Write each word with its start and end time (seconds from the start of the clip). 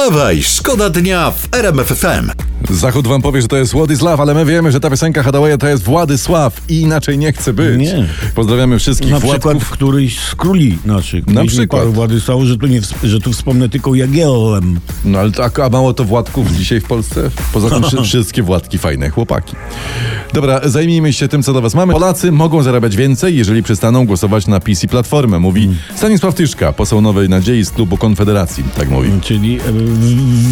Wstawaj, 0.00 0.42
szkoda 0.42 0.90
dnia 0.90 1.30
w 1.30 1.48
RMF 1.54 1.86
FM. 1.86 2.30
Zachód 2.70 3.06
wam 3.06 3.22
powie, 3.22 3.42
że 3.42 3.48
to 3.48 3.56
jest 3.56 3.72
Władysław, 3.72 4.20
ale 4.20 4.34
my 4.34 4.44
wiemy, 4.44 4.72
że 4.72 4.80
ta 4.80 4.90
piosenka 4.90 5.22
Hadawaya 5.22 5.58
to 5.58 5.68
jest 5.68 5.82
Władysław 5.84 6.60
i 6.68 6.80
inaczej 6.80 7.18
nie 7.18 7.32
chce 7.32 7.52
być. 7.52 7.78
Nie. 7.78 8.08
Pozdrawiamy 8.34 8.78
wszystkich 8.78 9.10
Na 9.10 9.18
przykład 9.20 9.42
Władków. 9.42 9.70
któryś 9.70 10.18
z 10.20 10.34
króli 10.34 10.78
naszych. 10.84 11.26
Na 11.26 11.44
przykład. 11.44 11.80
paru 11.82 11.92
Władysławów, 11.92 12.44
że 12.44 12.56
tu, 12.56 12.66
nie, 12.66 12.80
że 13.02 13.20
tu 13.20 13.32
wspomnę 13.32 13.68
tylko 13.68 13.94
Jagiełłem. 13.94 14.80
No 15.04 15.18
ale 15.18 15.32
tak, 15.32 15.58
a 15.58 15.68
mało 15.68 15.94
to 15.94 16.04
Władków 16.04 16.52
dzisiaj 16.52 16.80
w 16.80 16.84
Polsce? 16.84 17.30
Poza 17.52 17.70
tym 17.70 17.82
wszy- 17.82 18.02
wszystkie 18.02 18.42
Władki 18.42 18.78
fajne, 18.78 19.10
chłopaki. 19.10 19.56
Dobra, 20.32 20.60
zajmijmy 20.64 21.12
się 21.12 21.28
tym, 21.28 21.42
co 21.42 21.52
do 21.52 21.60
was 21.62 21.74
mamy. 21.74 21.92
Polacy 21.92 22.32
mogą 22.32 22.62
zarabiać 22.62 22.96
więcej, 22.96 23.36
jeżeli 23.36 23.62
przestaną 23.62 24.06
głosować 24.06 24.46
na 24.46 24.60
PiS 24.60 24.84
i 24.84 24.88
Platformę, 24.88 25.38
mówi 25.38 25.62
Mm. 25.64 25.76
Stanisław 25.96 26.34
Tyszka, 26.34 26.72
poseł 26.72 27.00
Nowej 27.00 27.28
Nadziei 27.28 27.64
z 27.64 27.70
klubu 27.70 27.96
Konfederacji, 27.96 28.64
tak 28.78 28.90
mówi. 28.90 29.10
Czyli 29.20 29.58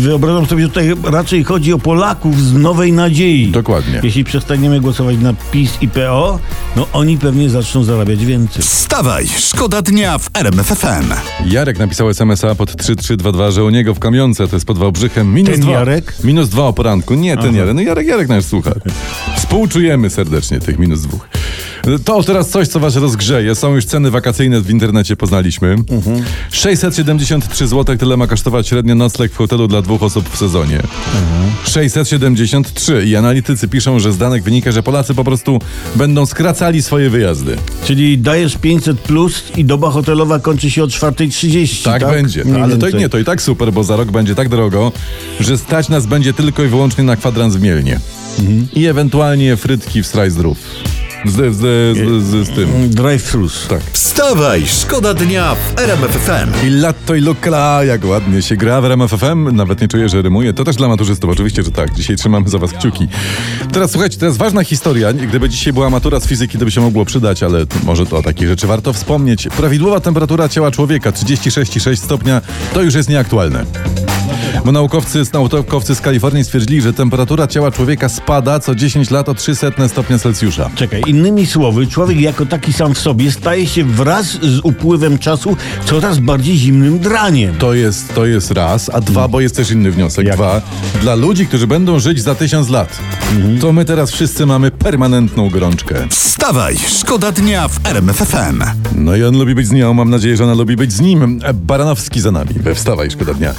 wyobrażam 0.00 0.46
sobie, 0.46 0.62
że 0.62 0.68
tutaj 0.68 0.94
raczej 1.04 1.44
chodzi 1.44 1.72
o 1.72 1.78
Polaków 1.78 2.40
z 2.40 2.52
Nowej 2.52 2.92
Nadziei. 2.92 3.50
Dokładnie. 3.50 4.00
Jeśli 4.02 4.24
przestaniemy 4.24 4.80
głosować 4.80 5.16
na 5.18 5.34
PiS 5.50 5.78
i 5.80 5.88
PO, 5.88 6.38
no 6.76 6.86
oni 6.92 7.18
pewnie 7.18 7.50
zaczną 7.50 7.84
zarabiać 7.84 8.24
więcej. 8.24 8.62
Wstawaj, 8.62 9.26
szkoda 9.38 9.82
dnia 9.82 10.18
w 10.18 10.30
RMF 10.34 10.66
FM. 10.66 11.14
Jarek 11.46 11.78
napisał 11.78 12.10
SMS-a 12.10 12.54
pod 12.54 12.76
3322, 12.76 13.50
że 13.50 13.64
u 13.64 13.70
niego 13.70 13.94
w 13.94 13.98
kamionce, 13.98 14.48
to 14.48 14.56
jest 14.56 14.66
pod 14.66 14.78
Wałbrzychem, 14.78 15.34
minus 15.34 15.50
Ten 15.52 15.60
dwa. 15.60 15.72
Jarek? 15.72 16.14
Minus 16.24 16.48
dwa 16.48 16.62
o 16.62 16.72
poranku. 16.72 17.14
Nie, 17.14 17.36
ten 17.36 17.56
Jarek. 17.56 17.74
No 17.74 17.80
Jarek, 17.80 18.06
Jarek 18.06 18.28
nasz 18.28 18.44
słucha. 18.44 18.70
Współczujemy 19.36 20.10
serdecznie 20.10 20.60
tych 20.60 20.78
minus 20.78 21.02
dwóch. 21.02 21.28
To 22.04 22.22
teraz 22.22 22.48
coś, 22.48 22.68
co 22.68 22.80
was 22.80 22.96
rozgrzeje. 22.96 23.54
Są 23.54 23.74
już 23.74 23.84
ceny 23.84 24.10
wakacyjne 24.10 24.60
w 24.60 24.70
internecie, 24.70 25.16
poznaliśmy. 25.16 25.76
673 26.50 27.66
zł 27.68 27.96
tyle 27.96 28.16
ma 28.16 28.26
kosztować 28.26 28.68
średnio 28.68 28.94
nocleg 28.94 29.32
w 29.32 29.36
hotelu 29.36 29.68
dla 29.68 29.82
dwóch 29.82 30.02
osób 30.02 30.28
w 30.28 30.36
sezonie. 30.36 30.82
673 31.64 33.04
i 33.06 33.16
analitycy 33.16 33.68
piszą, 33.68 33.98
że 33.98 34.12
z 34.12 34.18
danych 34.18 34.42
wynika, 34.42 34.72
że 34.72 34.82
Polacy 34.82 35.14
po 35.14 35.24
prostu 35.24 35.58
będą 35.96 36.26
skracali 36.26 36.82
swoje 36.82 37.10
wyjazdy. 37.10 37.56
Czyli 37.84 38.18
dajesz 38.18 38.56
500 38.56 39.00
plus 39.00 39.42
i 39.56 39.64
doba 39.64 39.90
hotelowa 39.90 40.38
kończy 40.38 40.70
się 40.70 40.82
o 40.82 40.86
4.30. 40.86 41.84
Tak, 41.84 42.02
Tak, 42.02 42.10
będzie. 42.10 42.44
Ale 42.62 42.76
to 42.76 42.86
więcej. 42.86 43.00
nie, 43.00 43.08
to 43.08 43.18
i 43.18 43.24
tak 43.24 43.42
super, 43.42 43.72
bo 43.72 43.84
za 43.84 43.96
rok 43.96 44.10
będzie 44.10 44.34
tak 44.34 44.48
drogo, 44.48 44.92
że 45.40 45.58
stać 45.58 45.88
nas 45.88 46.06
będzie 46.06 46.32
tylko 46.32 46.64
i 46.64 46.68
wyłącznie 46.68 47.04
na 47.04 47.16
kwadrans 47.16 47.56
w 47.56 47.60
Mielnie. 47.60 48.00
I 48.74 48.86
ewentualnie 48.86 49.56
frytki 49.56 50.02
w 50.02 50.06
Strajzdrów. 50.06 50.58
Z, 51.24 51.54
z, 51.54 51.56
z, 51.96 52.24
z, 52.24 52.48
z 52.48 52.54
tym. 52.54 52.90
Drive-thrus. 52.90 53.66
Tak. 53.68 53.80
Wstawaj, 53.92 54.66
szkoda 54.66 55.14
dnia 55.14 55.54
w 55.54 55.80
RMF 55.80 56.10
FM. 56.10 56.66
I 56.66 56.70
latto 56.70 57.14
i 57.14 57.20
lukla, 57.20 57.84
jak 57.84 58.04
ładnie 58.04 58.42
się 58.42 58.56
gra 58.56 58.80
w 58.80 58.84
RMF 58.84 59.10
FM. 59.10 59.56
Nawet 59.56 59.80
nie 59.80 59.88
czuję, 59.88 60.08
że 60.08 60.22
rymuje. 60.22 60.52
To 60.52 60.64
też 60.64 60.76
dla 60.76 60.88
maturzystów, 60.88 61.30
oczywiście, 61.30 61.62
że 61.62 61.70
tak. 61.70 61.94
Dzisiaj 61.94 62.16
trzymamy 62.16 62.48
za 62.48 62.58
was 62.58 62.72
kciuki. 62.72 63.08
Teraz 63.72 63.90
słuchajcie, 63.90 64.18
teraz 64.18 64.36
ważna 64.36 64.64
historia. 64.64 65.12
Gdyby 65.12 65.48
dzisiaj 65.48 65.72
była 65.72 65.90
matura 65.90 66.20
z 66.20 66.26
fizyki, 66.26 66.58
to 66.58 66.64
by 66.64 66.70
się 66.70 66.80
mogło 66.80 67.04
przydać, 67.04 67.42
ale 67.42 67.66
to, 67.66 67.76
może 67.84 68.06
to 68.06 68.16
o 68.16 68.22
takich 68.22 68.48
rzeczy 68.48 68.66
warto 68.66 68.92
wspomnieć. 68.92 69.48
Prawidłowa 69.56 70.00
temperatura 70.00 70.48
ciała 70.48 70.70
człowieka 70.70 71.10
36,6 71.10 71.96
stopnia 71.96 72.40
to 72.74 72.82
już 72.82 72.94
jest 72.94 73.08
nieaktualne. 73.08 73.64
Bo 74.66 74.72
naukowcy, 74.72 75.22
naukowcy 75.32 75.94
z 75.94 76.00
Kalifornii 76.00 76.44
stwierdzili, 76.44 76.82
że 76.82 76.92
temperatura 76.92 77.46
ciała 77.46 77.70
człowieka 77.70 78.08
spada 78.08 78.60
co 78.60 78.74
10 78.74 79.10
lat 79.10 79.28
o 79.28 79.34
300 79.34 79.88
stopnia 79.88 80.18
Celsjusza. 80.18 80.70
Czekaj, 80.74 81.02
innymi 81.06 81.46
słowy, 81.46 81.86
człowiek 81.86 82.20
jako 82.20 82.46
taki 82.46 82.72
sam 82.72 82.94
w 82.94 82.98
sobie 82.98 83.32
staje 83.32 83.66
się 83.66 83.84
wraz 83.84 84.26
z 84.26 84.60
upływem 84.62 85.18
czasu 85.18 85.56
coraz 85.84 86.18
bardziej 86.18 86.56
zimnym 86.56 86.98
draniem. 86.98 87.54
To 87.54 87.74
jest, 87.74 88.14
to 88.14 88.26
jest 88.26 88.50
raz, 88.50 88.90
a 88.94 89.00
dwa, 89.00 89.28
bo 89.28 89.40
jest 89.40 89.56
też 89.56 89.70
inny 89.70 89.90
wniosek. 89.90 90.26
Jak? 90.26 90.36
Dwa, 90.36 90.62
dla 91.00 91.14
ludzi, 91.14 91.46
którzy 91.46 91.66
będą 91.66 91.98
żyć 91.98 92.22
za 92.22 92.34
tysiąc 92.34 92.68
lat, 92.68 92.98
to 93.60 93.72
my 93.72 93.84
teraz 93.84 94.10
wszyscy 94.10 94.46
mamy 94.46 94.70
permanentną 94.70 95.50
gorączkę. 95.50 95.94
Wstawaj, 96.10 96.76
szkoda 96.88 97.32
dnia 97.32 97.68
w 97.68 97.86
RMF 97.86 98.16
FM. 98.16 98.62
No 98.94 99.16
i 99.16 99.24
on 99.24 99.38
lubi 99.38 99.54
być 99.54 99.66
z 99.66 99.72
nią, 99.72 99.94
mam 99.94 100.10
nadzieję, 100.10 100.36
że 100.36 100.44
ona 100.44 100.54
lubi 100.54 100.76
być 100.76 100.92
z 100.92 101.00
nim. 101.00 101.40
Baranowski 101.54 102.20
za 102.20 102.30
nami, 102.30 102.54
we 102.54 102.74
wstawaj, 102.74 103.10
szkoda 103.10 103.34
dnia. 103.34 103.54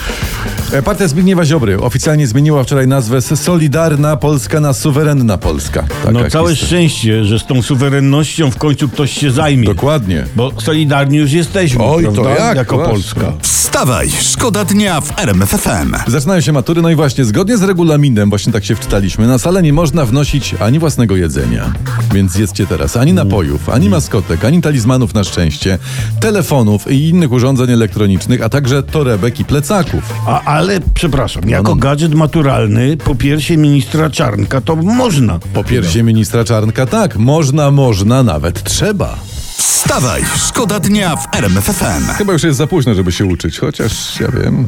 E, 0.74 0.82
Partia 0.82 1.08
Zbigniewa 1.08 1.46
Ziobry 1.46 1.80
oficjalnie 1.82 2.28
zmieniła 2.28 2.64
wczoraj 2.64 2.88
nazwę 2.88 3.22
z 3.22 3.40
Solidarna 3.40 4.18
Polska 4.18 4.60
na 4.60 4.74
Suwerenna 4.74 5.38
Polska. 5.38 5.84
Taka 5.84 6.12
No 6.12 6.20
całe 6.30 6.30
historia. 6.30 6.56
szczęście, 6.56 7.26
że 7.26 7.40
z 7.40 7.46
tą 7.46 7.62
suwerennością 7.62 8.52
w 8.52 8.58
końcu 8.58 8.90
ktoś 8.90 9.12
się 9.12 9.32
zajmie. 9.32 9.66
Dokładnie. 9.68 10.26
Bo 10.36 10.52
solidarni 10.62 11.18
już 11.18 11.32
jesteśmy, 11.32 11.84
Oj, 11.84 12.04
to 12.06 12.12
prawda? 12.12 12.46
jak? 12.46 12.58
Jako 12.58 12.76
Właśnie. 12.76 12.94
Polska. 12.94 13.34
Wstawaj, 13.42 14.10
szkoda 14.22 14.66
dnia 14.66 15.02
w 15.02 15.20
RMF 15.20 15.50
FM. 15.50 15.96
Zaczynają 16.08 16.42
się 16.42 16.52
matury, 16.54 16.82
no 16.82 16.90
i 16.90 16.96
właśnie, 16.96 17.26
zgodnie 17.26 17.58
z 17.58 17.64
regulaminem, 17.64 18.30
właśnie 18.30 18.54
tak 18.54 18.66
się 18.66 18.76
wczytaliśmy, 18.76 19.28
na 19.28 19.38
salę 19.38 19.62
nie 19.64 19.74
można 19.74 20.06
wnosić 20.06 20.56
ani 20.60 20.80
własnego 20.80 21.16
jedzenia. 21.16 21.74
Więc 22.14 22.36
jedzcie 22.36 22.66
teraz 22.68 22.98
ani 22.98 23.14
napojów, 23.14 23.70
ani 23.70 23.90
maskotek, 23.90 24.46
ani 24.46 24.62
talizmanów 24.62 25.14
na 25.14 25.24
szczęście, 25.24 25.78
telefonów 26.20 26.92
i 26.92 27.10
innych 27.10 27.32
urządzeń 27.32 27.72
elektronicznych, 27.72 28.42
a 28.42 28.50
także 28.50 28.84
torebek 28.84 29.40
i 29.40 29.46
plecaków. 29.46 30.14
A, 30.28 30.57
ale 30.58 30.80
przepraszam, 30.94 31.50
jako 31.50 31.70
no. 31.70 31.76
gadżet 31.76 32.14
maturalny 32.14 32.98
po 32.98 33.16
piersie 33.16 33.58
ministra 33.58 34.10
Czarnka 34.10 34.62
to 34.62 34.76
można. 34.76 35.40
Po 35.54 35.64
piersie 35.64 36.04
ministra 36.04 36.44
Czarnka 36.44 36.86
tak, 36.86 37.18
można, 37.18 37.72
można, 37.72 38.24
nawet 38.24 38.64
trzeba. 38.64 39.18
Wstawaj, 39.58 40.22
szkoda 40.48 40.80
dnia 40.80 41.16
w 41.16 41.36
RMF 41.36 41.66
FM. 41.66 42.14
Chyba 42.18 42.34
już 42.34 42.44
jest 42.44 42.58
za 42.58 42.68
późno, 42.68 42.94
żeby 42.94 43.12
się 43.12 43.26
uczyć, 43.26 43.60
chociaż 43.60 44.20
ja 44.20 44.28
wiem. 44.28 44.68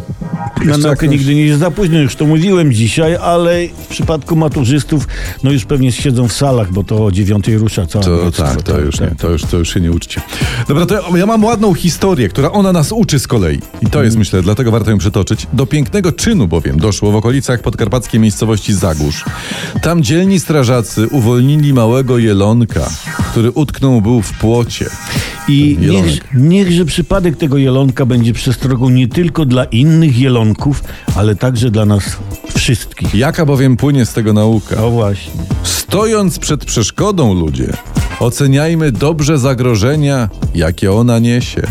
Na 0.57 0.77
naukę 0.77 0.89
jakoś- 0.89 1.09
nigdy 1.09 1.35
nie 1.35 1.45
jest 1.45 1.59
za 1.59 1.71
późno, 1.71 1.99
już 1.99 2.15
to 2.15 2.25
mówiłem 2.25 2.73
dzisiaj, 2.73 3.15
ale 3.15 3.67
w 3.67 3.87
przypadku 3.87 4.35
maturzystów, 4.35 5.07
no 5.43 5.51
już 5.51 5.65
pewnie 5.65 5.91
siedzą 5.91 6.27
w 6.27 6.33
salach, 6.33 6.71
bo 6.73 6.83
to 6.83 7.05
o 7.05 7.11
dziewiątej 7.11 7.57
rusza 7.57 7.87
cała 7.87 8.05
To 8.05 8.31
tak, 8.31 8.61
to 8.61 8.79
już 8.79 8.99
nie, 8.99 9.11
to 9.17 9.29
już, 9.29 9.43
to 9.43 9.57
już 9.57 9.73
się 9.73 9.79
nie 9.79 9.91
uczcie. 9.91 10.21
Dobra, 10.67 10.85
to 10.85 11.17
ja 11.17 11.25
mam 11.25 11.43
ładną 11.43 11.73
historię, 11.73 12.29
która 12.29 12.51
ona 12.51 12.71
nas 12.71 12.91
uczy 12.91 13.19
z 13.19 13.27
kolei. 13.27 13.59
I 13.81 13.85
to 13.87 14.03
jest, 14.03 14.17
myślę, 14.17 14.41
dlatego 14.41 14.71
warto 14.71 14.91
ją 14.91 14.97
przytoczyć. 14.97 15.47
Do 15.53 15.65
pięknego 15.65 16.11
czynu 16.11 16.47
bowiem 16.47 16.79
doszło 16.79 17.11
w 17.11 17.15
okolicach 17.15 17.61
podkarpackiej 17.61 18.19
miejscowości 18.19 18.73
Zagórz. 18.73 19.25
Tam 19.81 20.03
dzielni 20.03 20.39
strażacy 20.39 21.07
uwolnili 21.07 21.73
małego 21.73 22.17
jelonka, 22.17 22.89
który 23.31 23.51
utknął 23.51 24.01
był 24.01 24.21
w 24.21 24.33
płocie. 24.33 24.89
I 25.49 25.77
niech, 25.79 26.33
niechże 26.33 26.85
przypadek 26.85 27.37
tego 27.37 27.57
jelonka 27.57 28.05
będzie 28.05 28.33
przestrogą 28.33 28.89
nie 28.89 29.07
tylko 29.07 29.45
dla 29.45 29.63
innych 29.63 30.17
jelonków, 30.17 30.83
ale 31.15 31.35
także 31.35 31.71
dla 31.71 31.85
nas 31.85 32.17
wszystkich. 32.55 33.15
Jaka 33.15 33.45
bowiem 33.45 33.77
płynie 33.77 34.05
z 34.05 34.13
tego 34.13 34.33
nauka? 34.33 34.83
O 34.83 34.91
właśnie. 34.91 35.33
Stojąc 35.63 36.39
przed 36.39 36.65
przeszkodą, 36.65 37.33
ludzie, 37.33 37.73
oceniajmy 38.19 38.91
dobrze 38.91 39.37
zagrożenia, 39.37 40.29
jakie 40.55 40.91
ona 40.91 41.19
niesie. 41.19 41.61